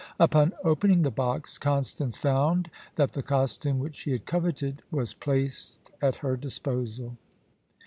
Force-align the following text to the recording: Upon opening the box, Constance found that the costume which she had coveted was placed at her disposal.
Upon 0.19 0.53
opening 0.63 1.03
the 1.03 1.11
box, 1.11 1.59
Constance 1.59 2.17
found 2.17 2.71
that 2.95 3.11
the 3.11 3.21
costume 3.21 3.77
which 3.77 3.95
she 3.97 4.13
had 4.13 4.25
coveted 4.25 4.81
was 4.89 5.13
placed 5.13 5.91
at 6.01 6.15
her 6.25 6.35
disposal. 6.35 7.17